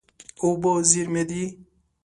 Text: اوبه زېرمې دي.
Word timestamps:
اوبه 0.41 0.71
زېرمې 0.89 1.23
دي. 1.29 1.43